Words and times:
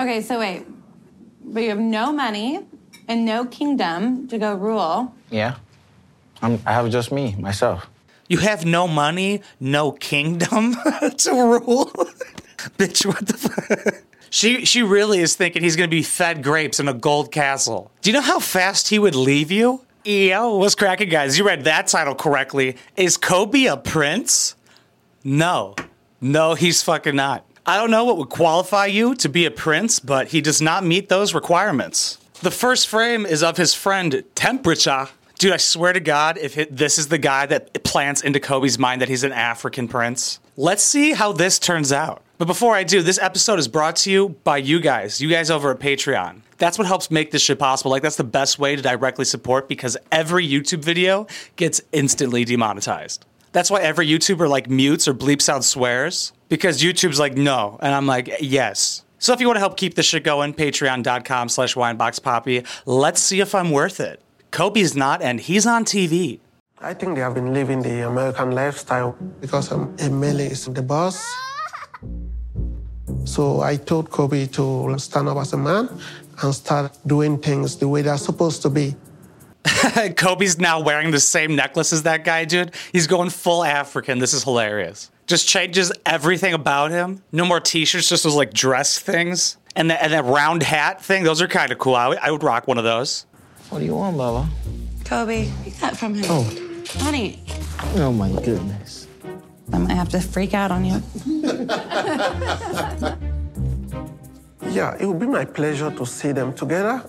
Okay, 0.00 0.22
so 0.22 0.38
wait. 0.38 0.66
But 1.44 1.62
you 1.62 1.68
have 1.68 1.78
no 1.78 2.10
money 2.12 2.60
and 3.06 3.24
no 3.26 3.44
kingdom 3.44 4.28
to 4.28 4.38
go 4.38 4.54
rule. 4.54 5.14
Yeah. 5.30 5.56
I'm, 6.40 6.58
I 6.64 6.72
have 6.72 6.88
just 6.90 7.12
me, 7.12 7.34
myself. 7.38 7.88
You 8.28 8.38
have 8.38 8.64
no 8.64 8.88
money, 8.88 9.42
no 9.58 9.92
kingdom 9.92 10.74
to 11.18 11.32
rule. 11.32 11.86
Bitch, 12.78 13.04
what 13.04 13.26
the 13.26 13.36
fuck? 13.36 13.94
She 14.32 14.64
she 14.64 14.84
really 14.84 15.18
is 15.18 15.34
thinking 15.34 15.64
he's 15.64 15.74
gonna 15.74 15.88
be 15.88 16.04
fed 16.04 16.44
grapes 16.44 16.78
in 16.78 16.86
a 16.86 16.94
gold 16.94 17.32
castle. 17.32 17.90
Do 18.00 18.10
you 18.10 18.14
know 18.14 18.20
how 18.20 18.38
fast 18.38 18.86
he 18.86 18.96
would 18.96 19.16
leave 19.16 19.50
you? 19.50 19.84
Yo, 20.04 20.54
what's 20.54 20.76
cracking, 20.76 21.08
guys? 21.08 21.36
You 21.36 21.44
read 21.44 21.64
that 21.64 21.88
title 21.88 22.14
correctly. 22.14 22.76
Is 22.96 23.16
Kobe 23.16 23.64
a 23.64 23.76
prince? 23.76 24.54
No. 25.24 25.74
No, 26.20 26.54
he's 26.54 26.80
fucking 26.80 27.16
not. 27.16 27.44
I 27.70 27.76
don't 27.76 27.92
know 27.92 28.04
what 28.04 28.16
would 28.16 28.30
qualify 28.30 28.86
you 28.86 29.14
to 29.14 29.28
be 29.28 29.44
a 29.46 29.50
prince, 29.52 30.00
but 30.00 30.26
he 30.26 30.40
does 30.40 30.60
not 30.60 30.84
meet 30.84 31.08
those 31.08 31.34
requirements. 31.34 32.18
The 32.42 32.50
first 32.50 32.88
frame 32.88 33.24
is 33.24 33.44
of 33.44 33.58
his 33.58 33.74
friend 33.74 34.24
Temperature. 34.34 35.06
Dude, 35.38 35.52
I 35.52 35.56
swear 35.58 35.92
to 35.92 36.00
God, 36.00 36.36
if 36.36 36.58
it, 36.58 36.76
this 36.76 36.98
is 36.98 37.06
the 37.06 37.16
guy 37.16 37.46
that 37.46 37.84
plants 37.84 38.22
into 38.22 38.40
Kobe's 38.40 38.76
mind 38.76 39.00
that 39.02 39.08
he's 39.08 39.22
an 39.22 39.30
African 39.30 39.86
prince, 39.86 40.40
let's 40.56 40.82
see 40.82 41.12
how 41.12 41.30
this 41.30 41.60
turns 41.60 41.92
out. 41.92 42.24
But 42.38 42.46
before 42.46 42.74
I 42.74 42.82
do, 42.82 43.02
this 43.02 43.20
episode 43.20 43.60
is 43.60 43.68
brought 43.68 43.94
to 43.96 44.10
you 44.10 44.30
by 44.42 44.56
you 44.56 44.80
guys, 44.80 45.20
you 45.20 45.30
guys 45.30 45.48
over 45.48 45.70
at 45.70 45.78
Patreon. 45.78 46.40
That's 46.58 46.76
what 46.76 46.88
helps 46.88 47.08
make 47.08 47.30
this 47.30 47.42
shit 47.42 47.60
possible. 47.60 47.92
Like, 47.92 48.02
that's 48.02 48.16
the 48.16 48.24
best 48.24 48.58
way 48.58 48.74
to 48.74 48.82
directly 48.82 49.24
support 49.24 49.68
because 49.68 49.96
every 50.10 50.44
YouTube 50.44 50.82
video 50.82 51.28
gets 51.54 51.80
instantly 51.92 52.44
demonetized. 52.44 53.24
That's 53.52 53.70
why 53.70 53.80
every 53.80 54.08
YouTuber 54.08 54.48
like 54.48 54.68
mutes 54.68 55.06
or 55.06 55.14
bleeps 55.14 55.48
out 55.48 55.62
swears 55.62 56.32
because 56.50 56.82
YouTube's 56.82 57.18
like, 57.18 57.36
no. 57.36 57.78
And 57.80 57.94
I'm 57.94 58.06
like, 58.06 58.30
yes. 58.40 59.04
So 59.18 59.32
if 59.32 59.40
you 59.40 59.46
want 59.46 59.56
to 59.56 59.60
help 59.60 59.78
keep 59.78 59.94
this 59.94 60.04
shit 60.04 60.24
going, 60.24 60.52
patreon.com 60.52 61.48
slash 61.48 61.74
wineboxpoppy. 61.74 62.66
Let's 62.84 63.22
see 63.22 63.40
if 63.40 63.54
I'm 63.54 63.70
worth 63.70 64.00
it. 64.00 64.20
Kobe's 64.50 64.96
not, 64.96 65.22
and 65.22 65.40
he's 65.40 65.64
on 65.64 65.84
TV. 65.84 66.40
I 66.80 66.92
think 66.94 67.14
they 67.14 67.20
have 67.20 67.34
been 67.34 67.52
living 67.52 67.82
the 67.82 68.06
American 68.06 68.50
lifestyle 68.52 69.16
because 69.40 69.70
um, 69.70 69.94
Emily 69.98 70.46
is 70.46 70.64
the 70.64 70.82
boss. 70.82 71.22
So 73.24 73.60
I 73.60 73.76
told 73.76 74.10
Kobe 74.10 74.46
to 74.46 74.98
stand 74.98 75.28
up 75.28 75.36
as 75.36 75.52
a 75.52 75.56
man 75.56 75.88
and 76.42 76.54
start 76.54 76.96
doing 77.06 77.38
things 77.38 77.76
the 77.76 77.86
way 77.86 78.02
they're 78.02 78.16
supposed 78.16 78.62
to 78.62 78.70
be. 78.70 78.96
Kobe's 80.16 80.58
now 80.58 80.80
wearing 80.80 81.10
the 81.10 81.20
same 81.20 81.54
necklace 81.54 81.92
as 81.92 82.02
that 82.04 82.24
guy, 82.24 82.44
dude. 82.44 82.72
He's 82.92 83.06
going 83.06 83.28
full 83.30 83.62
African. 83.62 84.18
This 84.18 84.32
is 84.32 84.42
hilarious. 84.42 85.10
Just 85.30 85.46
changes 85.46 85.92
everything 86.04 86.54
about 86.54 86.90
him. 86.90 87.22
No 87.30 87.44
more 87.44 87.60
t-shirts, 87.60 88.08
just 88.08 88.24
those 88.24 88.34
like 88.34 88.52
dress 88.52 88.98
things. 88.98 89.58
And, 89.76 89.88
the, 89.88 90.02
and 90.02 90.12
that 90.12 90.24
round 90.24 90.64
hat 90.64 91.00
thing, 91.00 91.22
those 91.22 91.40
are 91.40 91.46
kind 91.46 91.70
of 91.70 91.78
cool. 91.78 91.94
I 91.94 92.08
would, 92.08 92.18
I 92.18 92.32
would 92.32 92.42
rock 92.42 92.66
one 92.66 92.78
of 92.78 92.84
those. 92.84 93.26
What 93.68 93.78
do 93.78 93.84
you 93.84 93.94
want, 93.94 94.16
Baba? 94.16 94.48
Kobe, 95.04 95.48
you 95.64 95.72
got 95.80 95.96
from 95.96 96.16
him. 96.16 96.24
Oh. 96.28 96.42
Honey, 96.98 97.38
Oh 97.94 98.12
my 98.12 98.28
goodness. 98.42 99.06
I 99.72 99.78
might 99.78 99.92
have 99.92 100.08
to 100.08 100.20
freak 100.20 100.52
out 100.52 100.72
on 100.72 100.84
you. 100.84 101.00
Yeah, 104.70 104.96
it 105.00 105.06
would 105.06 105.18
be 105.18 105.26
my 105.26 105.44
pleasure 105.44 105.90
to 105.90 106.06
see 106.06 106.30
them 106.30 106.52
together. 106.52 107.02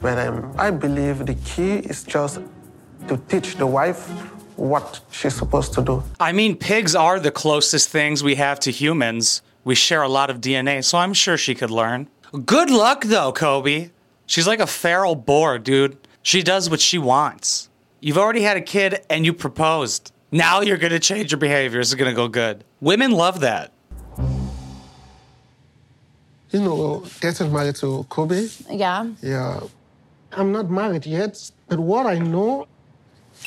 But 0.00 0.18
um, 0.18 0.52
I 0.58 0.72
believe 0.72 1.24
the 1.24 1.34
key 1.34 1.74
is 1.74 2.02
just 2.02 2.40
to 3.06 3.16
teach 3.28 3.56
the 3.56 3.66
wife 3.66 4.10
what 4.56 5.00
she's 5.10 5.34
supposed 5.34 5.72
to 5.74 5.82
do. 5.82 6.02
I 6.20 6.32
mean, 6.32 6.56
pigs 6.56 6.94
are 6.94 7.18
the 7.20 7.30
closest 7.30 7.88
things 7.88 8.22
we 8.22 8.34
have 8.36 8.58
to 8.60 8.70
humans. 8.70 9.42
We 9.64 9.74
share 9.74 10.02
a 10.02 10.08
lot 10.08 10.30
of 10.30 10.40
DNA, 10.40 10.84
so 10.84 10.98
I'm 10.98 11.14
sure 11.14 11.36
she 11.38 11.54
could 11.54 11.70
learn. 11.70 12.08
Good 12.44 12.70
luck, 12.70 13.04
though, 13.04 13.32
Kobe. 13.32 13.90
She's 14.26 14.46
like 14.46 14.60
a 14.60 14.66
feral 14.66 15.14
boar, 15.14 15.58
dude. 15.58 15.96
She 16.22 16.42
does 16.42 16.68
what 16.70 16.80
she 16.80 16.98
wants. 16.98 17.68
You've 18.00 18.18
already 18.18 18.42
had 18.42 18.56
a 18.56 18.60
kid 18.62 19.04
and 19.08 19.24
you 19.24 19.32
proposed. 19.32 20.12
Now 20.30 20.60
you're 20.60 20.76
gonna 20.78 20.98
change 20.98 21.30
your 21.32 21.38
behavior. 21.38 21.80
It's 21.80 21.94
gonna 21.94 22.12
go 22.14 22.28
good. 22.28 22.64
Women 22.80 23.12
love 23.12 23.40
that. 23.40 23.70
You 26.50 26.60
know, 26.60 27.04
getting 27.20 27.52
married 27.52 27.76
to 27.76 28.04
Kobe, 28.08 28.48
Yeah. 28.70 29.06
yeah. 29.22 29.60
I'm 30.32 30.52
not 30.52 30.70
married 30.70 31.06
yet, 31.06 31.50
but 31.68 31.78
what 31.78 32.06
I 32.06 32.18
know, 32.18 32.66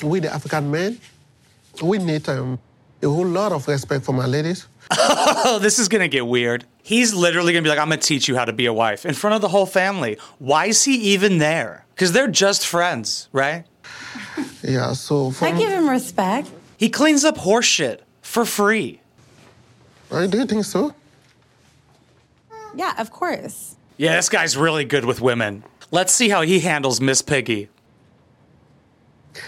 we 0.04 0.20
the 0.20 0.34
African 0.34 0.70
men, 0.72 1.00
we 1.82 1.98
need 1.98 2.28
um, 2.30 2.60
a 3.02 3.08
whole 3.08 3.26
lot 3.26 3.52
of 3.52 3.68
respect 3.68 4.06
for 4.06 4.14
my 4.14 4.26
ladies. 4.26 4.68
Oh, 4.92 5.60
this 5.62 5.80
is 5.80 5.88
gonna 5.88 6.08
get 6.08 6.26
weird. 6.26 6.66
He's 6.84 7.14
literally 7.14 7.54
gonna 7.54 7.64
be 7.64 7.70
like, 7.70 7.80
I'm 7.80 7.90
gonna 7.90 8.02
teach 8.02 8.28
you 8.28 8.36
how 8.36 8.46
to 8.46 8.54
be 8.54 8.66
a 8.66 8.74
wife 8.74 9.06
in 9.06 9.14
front 9.14 9.36
of 9.36 9.42
the 9.42 9.50
whole 9.50 9.66
family. 9.66 10.18
Why 10.40 10.68
is 10.68 10.84
he 10.84 10.96
even 11.14 11.38
there? 11.38 11.86
Because 11.94 12.12
they're 12.12 12.28
just 12.30 12.66
friends, 12.66 13.28
right? 13.32 13.66
Yeah, 14.64 14.94
so 14.94 15.32
for 15.32 15.46
I 15.46 15.52
give 15.52 15.70
him 15.70 15.90
respect. 15.90 16.50
He 16.78 16.90
cleans 16.90 17.26
up 17.26 17.38
horse 17.38 17.66
shit 17.66 18.04
for 18.22 18.46
free. 18.46 19.02
I 20.12 20.28
do 20.28 20.46
think 20.46 20.64
so? 20.64 20.94
Yeah, 22.76 22.94
of 23.00 23.12
course. 23.12 23.76
Yeah, 23.98 24.16
this 24.16 24.30
guy's 24.30 24.56
really 24.56 24.86
good 24.86 25.06
with 25.06 25.20
women. 25.20 25.64
Let's 25.90 26.14
see 26.14 26.30
how 26.30 26.44
he 26.44 26.60
handles 26.60 27.02
Miss 27.02 27.22
Piggy. 27.22 27.70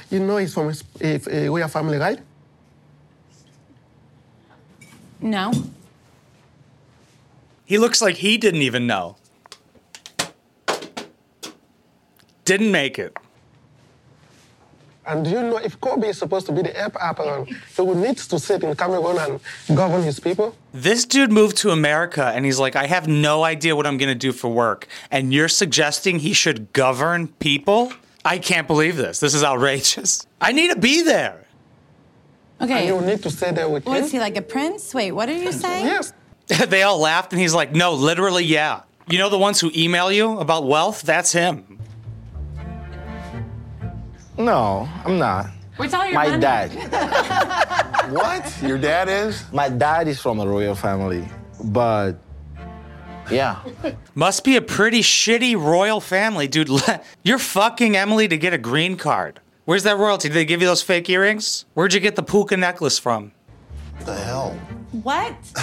You 0.09 0.19
know 0.19 0.37
he's 0.37 0.53
from 0.53 0.69
a, 0.69 0.75
a, 1.01 1.45
a 1.45 1.49
royal 1.49 1.67
family, 1.67 1.97
right? 1.97 2.19
No. 5.21 5.51
He 7.65 7.77
looks 7.77 8.01
like 8.01 8.15
he 8.15 8.37
didn't 8.37 8.61
even 8.61 8.87
know. 8.87 9.15
Didn't 12.45 12.71
make 12.71 12.97
it. 12.97 13.15
And 15.05 15.25
do 15.25 15.31
you 15.31 15.41
know 15.41 15.57
if 15.57 15.79
Kobe 15.81 16.07
is 16.07 16.19
supposed 16.19 16.45
to 16.45 16.51
be 16.51 16.61
the 16.61 16.75
heir 16.77 16.91
apparent, 17.01 17.49
he 17.49 17.81
would 17.81 17.97
need 17.97 18.17
to 18.17 18.39
sit 18.39 18.63
in 18.63 18.75
Cameroon 18.75 19.17
and 19.17 19.77
govern 19.77 20.03
his 20.03 20.19
people? 20.19 20.55
This 20.71 21.03
dude 21.03 21.31
moved 21.31 21.57
to 21.57 21.71
America 21.71 22.31
and 22.35 22.45
he's 22.45 22.59
like, 22.59 22.75
I 22.75 22.85
have 22.85 23.07
no 23.07 23.43
idea 23.43 23.75
what 23.75 23.87
I'm 23.87 23.97
gonna 23.97 24.13
do 24.13 24.31
for 24.31 24.49
work. 24.49 24.87
And 25.09 25.33
you're 25.33 25.47
suggesting 25.47 26.19
he 26.19 26.33
should 26.33 26.73
govern 26.73 27.27
people? 27.27 27.91
I 28.25 28.37
can't 28.37 28.67
believe 28.67 28.97
this. 28.97 29.19
This 29.19 29.33
is 29.33 29.43
outrageous. 29.43 30.25
I 30.41 30.51
need 30.51 30.71
to 30.71 30.79
be 30.79 31.03
there. 31.03 31.45
Okay. 32.61 32.87
You 32.87 32.99
need 33.01 33.23
to 33.23 33.29
stay 33.29 33.51
there 33.51 33.69
with 33.69 33.87
him. 33.87 33.93
is 33.93 34.11
he 34.11 34.19
like 34.19 34.35
a 34.35 34.41
prince? 34.41 34.93
Wait, 34.93 35.11
what 35.13 35.29
are 35.29 35.37
you 35.37 35.51
saying? 35.51 35.85
Yes. 35.85 36.13
they 36.67 36.83
all 36.83 36.99
laughed 36.99 37.31
and 37.31 37.41
he's 37.41 37.53
like, 37.53 37.73
No, 37.73 37.93
literally, 37.93 38.43
yeah. 38.43 38.81
You 39.09 39.17
know 39.17 39.29
the 39.29 39.37
ones 39.37 39.59
who 39.59 39.71
email 39.75 40.11
you 40.11 40.37
about 40.39 40.65
wealth? 40.67 41.01
That's 41.01 41.31
him. 41.31 41.79
No, 44.37 44.87
I'm 45.05 45.17
not. 45.17 45.47
Where's 45.77 45.93
all 45.93 46.05
your 46.05 46.15
My 46.15 46.27
money? 46.27 46.41
dad. 46.41 47.75
What? 48.09 48.57
Your 48.63 48.79
dad 48.79 49.07
is? 49.07 49.43
My 49.53 49.69
dad 49.69 50.07
is 50.07 50.19
from 50.19 50.39
a 50.39 50.47
royal 50.47 50.73
family, 50.73 51.27
but 51.63 52.13
yeah. 53.31 53.59
Must 54.15 54.43
be 54.43 54.55
a 54.55 54.61
pretty 54.61 55.01
shitty 55.01 55.55
royal 55.55 55.99
family, 56.01 56.47
dude. 56.47 56.69
You're 57.23 57.39
fucking 57.39 57.95
Emily 57.95 58.27
to 58.27 58.37
get 58.37 58.53
a 58.53 58.57
green 58.57 58.97
card. 58.97 59.39
Where's 59.65 59.83
that 59.83 59.97
royalty? 59.97 60.29
Did 60.29 60.35
they 60.35 60.45
give 60.45 60.61
you 60.61 60.67
those 60.67 60.81
fake 60.81 61.09
earrings? 61.09 61.65
Where'd 61.75 61.93
you 61.93 61.99
get 61.99 62.15
the 62.15 62.23
puka 62.23 62.57
necklace 62.57 62.97
from? 62.97 63.31
What 63.97 64.05
the 64.05 64.15
hell? 64.15 64.57
What? 65.03 65.35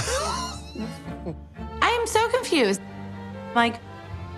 I 1.83 1.91
am 1.91 2.07
so 2.07 2.29
confused. 2.29 2.81
Like, 3.55 3.81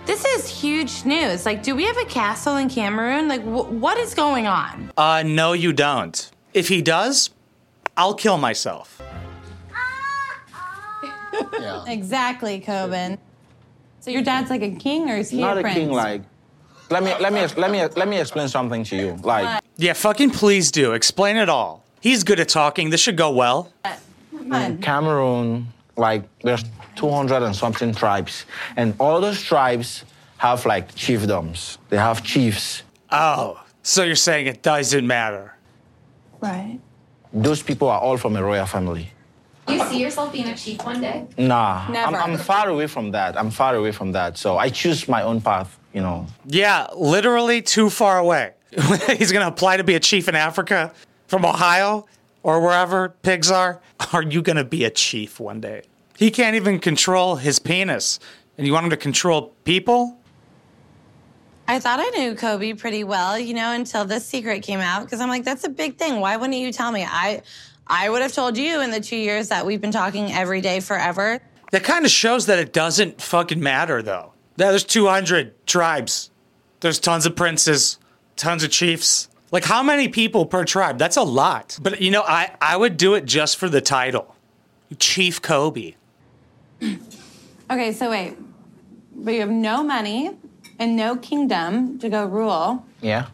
this 0.05 0.25
is 0.25 0.47
huge 0.47 1.05
news. 1.05 1.45
Like, 1.45 1.61
do 1.61 1.75
we 1.75 1.85
have 1.85 1.97
a 1.97 2.05
castle 2.05 2.55
in 2.55 2.67
Cameroon? 2.69 3.27
Like, 3.27 3.43
wh- 3.43 3.71
what 3.71 3.97
is 3.99 4.15
going 4.15 4.47
on? 4.47 4.91
Uh, 4.97 5.21
no, 5.23 5.53
you 5.53 5.71
don't. 5.71 6.31
If 6.53 6.67
he 6.67 6.81
does, 6.81 7.29
I'll 7.95 8.15
kill 8.15 8.37
myself. 8.37 8.98
Yeah. 11.61 11.85
Exactly, 11.87 12.61
Coben. 12.61 13.17
So 13.99 14.11
your 14.11 14.23
dad's 14.23 14.49
like 14.49 14.61
a 14.61 14.71
king, 14.71 15.09
or 15.09 15.17
is 15.17 15.29
he 15.29 15.41
not 15.41 15.57
a 15.57 15.59
a 15.59 15.63
prince? 15.63 15.77
king 15.77 15.91
like. 15.91 16.21
Let 16.89 17.03
me 17.03 17.13
let 17.19 17.31
me 17.33 17.45
let 17.55 17.69
me 17.71 17.85
let 17.85 18.07
me 18.07 18.19
explain 18.19 18.47
something 18.47 18.83
to 18.85 18.95
you. 18.95 19.15
Like 19.21 19.61
Yeah, 19.77 19.93
fucking 19.93 20.31
please 20.31 20.71
do. 20.71 20.93
Explain 20.93 21.37
it 21.37 21.47
all. 21.47 21.83
He's 22.01 22.23
good 22.23 22.39
at 22.39 22.49
talking. 22.49 22.89
This 22.89 23.01
should 23.01 23.17
go 23.17 23.29
well. 23.31 23.71
in 24.33 24.79
Cameroon, 24.81 25.67
like 25.97 26.23
there's 26.41 26.63
200 26.95 27.43
and 27.43 27.55
something 27.55 27.93
tribes, 27.93 28.45
and 28.75 28.95
all 28.99 29.21
those 29.21 29.41
tribes 29.41 30.03
have 30.37 30.65
like 30.65 30.95
chiefdoms. 30.95 31.77
They 31.89 31.97
have 31.97 32.23
chiefs. 32.23 32.83
Oh, 33.11 33.61
so 33.83 34.03
you're 34.03 34.15
saying 34.15 34.47
it 34.47 34.63
doesn't 34.63 35.05
matter. 35.05 35.53
Right. 36.41 36.79
Those 37.33 37.61
people 37.61 37.89
are 37.89 37.99
all 37.99 38.17
from 38.17 38.35
a 38.35 38.43
royal 38.43 38.65
family. 38.65 39.11
Do 39.69 39.75
you 39.75 39.85
see 39.85 40.01
yourself 40.01 40.33
being 40.33 40.47
a 40.47 40.55
chief 40.55 40.83
one 40.83 40.99
day? 40.99 41.27
Nah, 41.37 41.87
Never. 41.89 42.17
I'm, 42.17 42.31
I'm 42.31 42.37
far 42.39 42.69
away 42.69 42.87
from 42.87 43.11
that. 43.11 43.37
I'm 43.37 43.51
far 43.51 43.75
away 43.75 43.91
from 43.91 44.11
that. 44.13 44.35
So 44.37 44.57
I 44.57 44.69
choose 44.69 45.07
my 45.07 45.21
own 45.21 45.41
path. 45.41 45.77
You 45.93 46.01
know. 46.01 46.25
Yeah, 46.45 46.87
literally 46.95 47.61
too 47.61 47.89
far 47.89 48.17
away. 48.17 48.53
He's 49.17 49.31
gonna 49.31 49.47
apply 49.47 49.77
to 49.77 49.83
be 49.83 49.95
a 49.95 49.99
chief 49.99 50.27
in 50.27 50.35
Africa 50.35 50.91
from 51.27 51.45
Ohio 51.45 52.07
or 52.41 52.59
wherever 52.61 53.09
pigs 53.21 53.51
are. 53.51 53.81
Are 54.13 54.23
you 54.23 54.41
gonna 54.41 54.63
be 54.63 54.85
a 54.85 54.89
chief 54.89 55.39
one 55.39 55.61
day? 55.61 55.83
He 56.17 56.31
can't 56.31 56.55
even 56.55 56.79
control 56.79 57.35
his 57.35 57.59
penis. 57.59 58.19
And 58.57 58.67
you 58.67 58.73
want 58.73 58.85
him 58.85 58.89
to 58.89 58.97
control 58.97 59.53
people? 59.63 60.17
I 61.67 61.79
thought 61.79 61.99
I 61.99 62.09
knew 62.09 62.33
Kobe 62.35 62.73
pretty 62.73 63.03
well, 63.03 63.37
you 63.37 63.53
know, 63.53 63.71
until 63.71 64.03
this 64.03 64.25
secret 64.25 64.63
came 64.63 64.79
out. 64.79 65.05
Because 65.05 65.21
I'm 65.21 65.29
like, 65.29 65.45
that's 65.45 65.63
a 65.63 65.69
big 65.69 65.97
thing. 65.97 66.19
Why 66.19 66.35
wouldn't 66.35 66.57
you 66.57 66.73
tell 66.73 66.91
me? 66.91 67.05
I, 67.07 67.43
I 67.89 68.09
would 68.09 68.21
have 68.21 68.33
told 68.33 68.57
you 68.57 68.81
in 68.81 68.91
the 68.91 68.99
two 68.99 69.15
years 69.17 69.49
that 69.49 69.65
we've 69.65 69.81
been 69.81 69.91
talking 69.91 70.31
every 70.31 70.61
day 70.61 70.79
forever. 70.79 71.39
That 71.71 71.83
kind 71.83 72.05
of 72.05 72.11
shows 72.11 72.45
that 72.45 72.59
it 72.59 72.71
doesn't 72.73 73.21
fucking 73.21 73.59
matter, 73.59 74.01
though. 74.01 74.33
There's 74.57 74.83
200 74.83 75.65
tribes. 75.65 76.29
There's 76.81 76.99
tons 76.99 77.25
of 77.25 77.35
princes, 77.35 77.97
tons 78.35 78.63
of 78.63 78.71
chiefs. 78.71 79.27
Like, 79.51 79.63
how 79.63 79.81
many 79.81 80.07
people 80.07 80.45
per 80.45 80.65
tribe? 80.65 80.97
That's 80.99 81.17
a 81.17 81.23
lot. 81.23 81.79
But, 81.81 82.01
you 82.01 82.11
know, 82.11 82.21
I, 82.21 82.55
I 82.61 82.77
would 82.77 82.97
do 82.97 83.15
it 83.15 83.25
just 83.25 83.57
for 83.57 83.69
the 83.69 83.81
title 83.81 84.35
Chief 84.99 85.41
Kobe. 85.41 85.95
Okay, 87.71 87.91
so 87.91 88.09
wait, 88.09 88.35
but 89.13 89.31
you 89.31 89.41
have 89.41 89.49
no 89.51 89.83
money 89.83 90.31
and 90.79 90.95
no 90.95 91.15
kingdom 91.15 91.99
to 91.99 92.09
go 92.09 92.25
rule. 92.25 92.83
Yeah. 92.99 93.27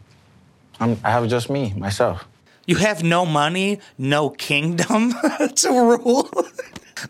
I'm, 0.78 1.00
I 1.02 1.10
have 1.10 1.26
just 1.28 1.48
me, 1.48 1.72
myself. 1.72 2.28
You 2.66 2.76
have 2.76 3.02
no 3.02 3.24
money, 3.24 3.80
no 3.96 4.30
kingdom 4.30 5.14
to 5.56 5.70
rule. 5.70 6.24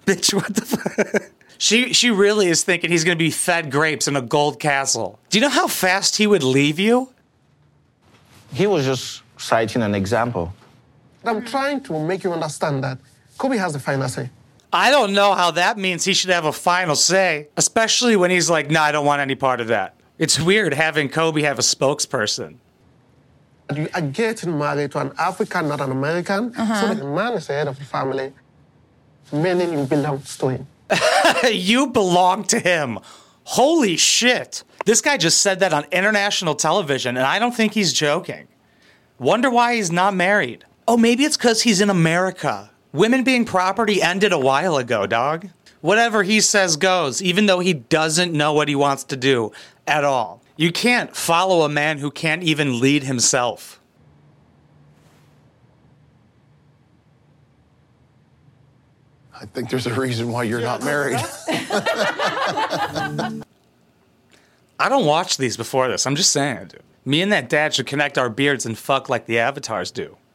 Bitch, 0.06 0.34
what 0.34 0.54
the 0.54 0.62
fuck? 0.62 1.30
She 1.58 1.92
she 1.94 2.10
really 2.10 2.48
is 2.48 2.62
thinking 2.64 2.90
he's 2.90 3.04
gonna 3.04 3.16
be 3.16 3.30
fed 3.30 3.70
grapes 3.70 4.06
in 4.06 4.16
a 4.16 4.20
gold 4.20 4.60
castle. 4.60 5.18
Do 5.30 5.38
you 5.38 5.42
know 5.42 5.48
how 5.48 5.66
fast 5.66 6.16
he 6.16 6.26
would 6.26 6.42
leave 6.42 6.78
you? 6.78 7.10
He 8.52 8.66
was 8.66 8.84
just 8.84 9.22
citing 9.38 9.82
an 9.82 9.94
example. 9.94 10.52
I'm 11.24 11.44
trying 11.44 11.80
to 11.84 11.98
make 11.98 12.24
you 12.24 12.32
understand 12.32 12.84
that 12.84 12.98
Kobe 13.38 13.56
has 13.56 13.72
the 13.72 13.78
final 13.78 14.08
say. 14.08 14.30
I 14.72 14.90
don't 14.90 15.12
know 15.14 15.34
how 15.34 15.50
that 15.52 15.78
means 15.78 16.04
he 16.04 16.12
should 16.12 16.30
have 16.30 16.44
a 16.44 16.52
final 16.52 16.94
say, 16.94 17.48
especially 17.56 18.16
when 18.16 18.30
he's 18.30 18.50
like, 18.50 18.70
"No, 18.70 18.82
I 18.82 18.92
don't 18.92 19.06
want 19.06 19.22
any 19.22 19.34
part 19.34 19.60
of 19.60 19.68
that." 19.68 19.94
It's 20.18 20.38
weird 20.38 20.74
having 20.74 21.08
Kobe 21.08 21.42
have 21.42 21.58
a 21.58 21.62
spokesperson. 21.62 22.56
And 23.68 23.78
you 23.78 23.88
are 23.94 24.00
getting 24.00 24.58
married 24.58 24.92
to 24.92 25.00
an 25.00 25.12
African, 25.18 25.68
not 25.68 25.80
an 25.80 25.90
American. 25.90 26.54
So 26.54 26.62
uh-huh. 26.62 26.94
the 26.94 27.04
man 27.04 27.32
is 27.34 27.46
the 27.48 27.54
head 27.54 27.68
of 27.68 27.78
the 27.78 27.84
family, 27.84 28.32
meaning 29.32 29.72
you 29.72 29.84
belong 29.84 30.22
to 30.22 30.48
him. 30.48 30.66
you 31.50 31.88
belong 31.88 32.44
to 32.44 32.60
him. 32.60 32.98
Holy 33.44 33.96
shit. 33.96 34.62
This 34.84 35.00
guy 35.00 35.16
just 35.16 35.40
said 35.40 35.60
that 35.60 35.72
on 35.72 35.84
international 35.90 36.54
television, 36.54 37.16
and 37.16 37.26
I 37.26 37.38
don't 37.38 37.54
think 37.54 37.74
he's 37.74 37.92
joking. 37.92 38.48
Wonder 39.18 39.50
why 39.50 39.76
he's 39.76 39.90
not 39.90 40.14
married. 40.14 40.64
Oh, 40.86 40.96
maybe 40.96 41.24
it's 41.24 41.36
because 41.36 41.62
he's 41.62 41.80
in 41.80 41.90
America. 41.90 42.70
Women 42.92 43.24
being 43.24 43.44
property 43.44 44.00
ended 44.00 44.32
a 44.32 44.38
while 44.38 44.76
ago, 44.76 45.06
dog. 45.06 45.48
Whatever 45.80 46.22
he 46.22 46.40
says 46.40 46.76
goes, 46.76 47.22
even 47.22 47.46
though 47.46 47.60
he 47.60 47.72
doesn't 47.72 48.32
know 48.32 48.52
what 48.52 48.68
he 48.68 48.74
wants 48.74 49.04
to 49.04 49.16
do 49.16 49.52
at 49.86 50.04
all. 50.04 50.42
You 50.56 50.72
can't 50.72 51.14
follow 51.14 51.62
a 51.62 51.68
man 51.68 51.98
who 51.98 52.10
can't 52.10 52.42
even 52.42 52.80
lead 52.80 53.02
himself. 53.04 53.80
I 59.38 59.44
think 59.44 59.68
there's 59.68 59.86
a 59.86 59.92
reason 59.92 60.32
why 60.32 60.44
you're 60.44 60.62
not 60.62 60.82
married. 60.82 61.18
I 64.78 64.88
don't 64.88 65.04
watch 65.04 65.36
these 65.36 65.58
before 65.58 65.88
this. 65.88 66.06
I'm 66.06 66.16
just 66.16 66.30
saying, 66.32 66.68
dude. 66.68 66.82
Me 67.04 67.20
and 67.22 67.30
that 67.32 67.48
dad 67.48 67.74
should 67.74 67.86
connect 67.86 68.18
our 68.18 68.28
beards 68.28 68.66
and 68.66 68.76
fuck 68.76 69.08
like 69.08 69.26
the 69.26 69.38
avatars 69.38 69.90
do. 69.90 70.16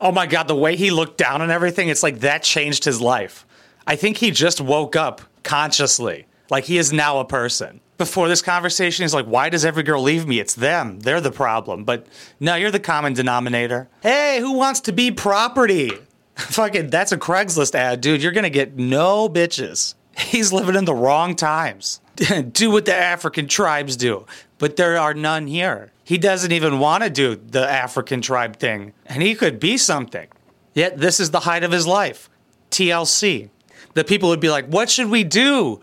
oh 0.00 0.12
my 0.12 0.26
god, 0.26 0.46
the 0.48 0.54
way 0.54 0.76
he 0.76 0.90
looked 0.90 1.16
down 1.16 1.40
and 1.40 1.50
everything, 1.50 1.88
it's 1.88 2.02
like 2.02 2.20
that 2.20 2.42
changed 2.42 2.84
his 2.84 3.00
life. 3.00 3.46
I 3.86 3.96
think 3.96 4.18
he 4.18 4.30
just 4.30 4.60
woke 4.60 4.94
up 4.96 5.22
consciously. 5.42 6.26
Like 6.50 6.64
he 6.64 6.78
is 6.78 6.92
now 6.92 7.18
a 7.18 7.24
person. 7.24 7.80
Before 7.96 8.28
this 8.28 8.42
conversation, 8.42 9.04
he's 9.04 9.14
like, 9.14 9.26
why 9.26 9.48
does 9.48 9.64
every 9.64 9.84
girl 9.84 10.02
leave 10.02 10.26
me? 10.26 10.40
It's 10.40 10.54
them. 10.54 11.00
They're 11.00 11.20
the 11.20 11.30
problem. 11.30 11.84
But 11.84 12.06
no, 12.40 12.56
you're 12.56 12.72
the 12.72 12.80
common 12.80 13.12
denominator. 13.12 13.88
Hey, 14.02 14.38
who 14.40 14.52
wants 14.52 14.80
to 14.80 14.92
be 14.92 15.10
property? 15.10 15.92
Fucking, 16.36 16.90
that's 16.90 17.12
a 17.12 17.18
Craigslist 17.18 17.74
ad, 17.74 18.00
dude. 18.00 18.22
You're 18.22 18.32
gonna 18.32 18.50
get 18.50 18.76
no 18.76 19.28
bitches. 19.28 19.94
He's 20.18 20.52
living 20.52 20.74
in 20.74 20.84
the 20.84 20.94
wrong 20.94 21.36
times. 21.36 22.00
do 22.52 22.70
what 22.70 22.84
the 22.84 22.94
African 22.94 23.48
tribes 23.48 23.96
do, 23.96 24.26
but 24.58 24.76
there 24.76 24.98
are 24.98 25.14
none 25.14 25.46
here. 25.46 25.92
He 26.04 26.18
doesn't 26.18 26.52
even 26.52 26.78
want 26.78 27.02
to 27.02 27.10
do 27.10 27.34
the 27.36 27.68
African 27.68 28.20
tribe 28.20 28.56
thing, 28.56 28.92
and 29.06 29.22
he 29.22 29.34
could 29.34 29.58
be 29.58 29.76
something. 29.76 30.28
Yet 30.74 30.98
this 30.98 31.18
is 31.18 31.30
the 31.30 31.40
height 31.40 31.64
of 31.64 31.72
his 31.72 31.86
life. 31.86 32.28
TLC. 32.70 33.50
The 33.94 34.04
people 34.04 34.28
would 34.28 34.40
be 34.40 34.50
like, 34.50 34.66
What 34.66 34.90
should 34.90 35.08
we 35.08 35.24
do, 35.24 35.82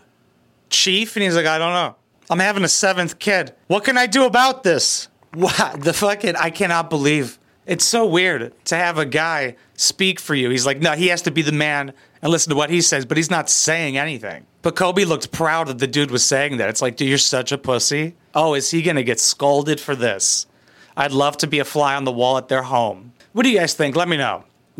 Chief? 0.72 1.14
And 1.16 1.22
he's 1.22 1.36
like, 1.36 1.46
I 1.46 1.58
don't 1.58 1.72
know. 1.72 1.96
I'm 2.30 2.38
having 2.38 2.64
a 2.64 2.68
seventh 2.68 3.18
kid. 3.18 3.54
What 3.66 3.84
can 3.84 3.98
I 3.98 4.06
do 4.06 4.24
about 4.24 4.62
this? 4.62 5.08
What? 5.34 5.80
The 5.80 5.94
fucking, 5.94 6.36
I 6.36 6.50
cannot 6.50 6.90
believe. 6.90 7.38
It's 7.64 7.86
so 7.86 8.06
weird 8.06 8.52
to 8.66 8.76
have 8.76 8.98
a 8.98 9.06
guy 9.06 9.56
speak 9.76 10.20
for 10.20 10.34
you. 10.34 10.50
He's 10.50 10.66
like, 10.66 10.80
no, 10.80 10.92
he 10.92 11.08
has 11.08 11.22
to 11.22 11.30
be 11.30 11.40
the 11.40 11.52
man 11.52 11.94
and 12.20 12.30
listen 12.30 12.50
to 12.50 12.56
what 12.56 12.68
he 12.68 12.82
says, 12.82 13.06
but 13.06 13.16
he's 13.16 13.30
not 13.30 13.48
saying 13.48 13.96
anything. 13.96 14.46
But 14.60 14.76
Kobe 14.76 15.04
looked 15.04 15.32
proud 15.32 15.68
that 15.68 15.78
the 15.78 15.86
dude 15.86 16.10
was 16.10 16.24
saying 16.24 16.58
that. 16.58 16.68
It's 16.68 16.82
like, 16.82 16.96
dude, 16.96 17.08
you're 17.08 17.16
such 17.16 17.50
a 17.50 17.56
pussy. 17.56 18.14
Oh, 18.34 18.52
is 18.54 18.70
he 18.70 18.82
gonna 18.82 19.02
get 19.02 19.20
scolded 19.20 19.80
for 19.80 19.96
this? 19.96 20.46
I'd 20.96 21.12
love 21.12 21.38
to 21.38 21.46
be 21.46 21.58
a 21.58 21.64
fly 21.64 21.94
on 21.94 22.04
the 22.04 22.12
wall 22.12 22.36
at 22.36 22.48
their 22.48 22.62
home. 22.62 23.12
What 23.32 23.44
do 23.44 23.50
you 23.50 23.58
guys 23.58 23.74
think? 23.74 23.96
Let 23.96 24.08
me 24.08 24.16
know. 24.16 24.44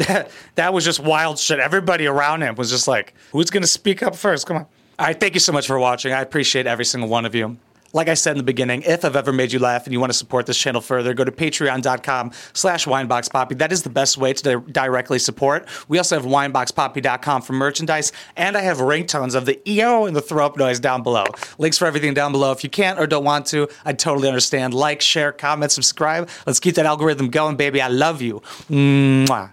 that 0.55 0.73
was 0.73 0.85
just 0.85 1.01
wild 1.01 1.39
shit. 1.39 1.59
Everybody 1.61 2.07
around 2.07 2.43
him 2.43 2.55
was 2.57 2.71
just 2.71 2.87
like, 2.87 3.15
who's 3.33 3.51
gonna 3.51 3.67
speak 3.67 4.03
up 4.03 4.15
first? 4.15 4.47
Come 4.47 4.59
on. 4.59 4.67
All 4.99 5.07
right, 5.07 5.19
thank 5.19 5.35
you 5.35 5.41
so 5.41 5.53
much 5.53 5.67
for 5.67 5.79
watching. 5.79 6.13
I 6.13 6.21
appreciate 6.21 6.67
every 6.67 6.85
single 6.85 7.09
one 7.09 7.25
of 7.25 7.35
you. 7.35 7.57
Like 7.95 8.09
I 8.09 8.15
said 8.15 8.33
in 8.33 8.37
the 8.39 8.43
beginning, 8.43 8.83
if 8.83 9.05
I've 9.05 9.17
ever 9.17 9.33
made 9.33 9.53
you 9.53 9.59
laugh 9.59 9.85
and 9.85 9.93
you 9.93 10.01
want 10.01 10.11
to 10.11 10.19
support 10.19 10.47
this 10.47 10.57
channel 10.57 10.81
further, 10.81 11.13
go 11.13 11.25
to 11.25 11.33
patreon.com 11.33 12.33
slash 12.55 12.87
wineboxpoppy. 12.87 13.59
That 13.59 13.71
is 13.71 13.83
the 13.83 13.91
best 13.91 14.17
way 14.17 14.33
to 14.33 14.43
di- 14.43 14.73
directly 14.73 15.19
support. 15.19 15.69
We 15.89 15.99
also 15.99 16.17
have 16.17 16.25
wineboxpoppy.com 16.25 17.43
for 17.43 17.53
merchandise, 17.53 18.13
and 18.35 18.57
I 18.57 18.63
have 18.63 18.79
ringtones 18.79 19.35
of 19.35 19.45
the 19.45 19.61
EO 19.71 20.07
and 20.07 20.17
the 20.17 20.23
throw 20.23 20.47
up 20.47 20.57
noise 20.57 20.81
down 20.81 21.03
below. 21.03 21.27
Links 21.59 21.77
for 21.77 21.85
everything 21.85 22.15
down 22.15 22.33
below. 22.33 22.51
If 22.53 22.65
you 22.65 22.71
can't 22.71 22.99
or 22.99 23.07
don't 23.07 23.25
want 23.25 23.45
to, 23.47 23.69
I 23.85 23.93
totally 23.93 24.29
understand. 24.29 24.73
Like, 24.73 25.03
share, 25.03 25.33
comment, 25.33 25.71
subscribe. 25.71 26.31
Let's 26.47 26.61
keep 26.61 26.77
that 26.77 26.87
algorithm 26.87 27.29
going, 27.29 27.57
baby. 27.57 27.83
I 27.83 27.89
love 27.89 28.23
you. 28.23 28.41
Mwah. 28.71 29.53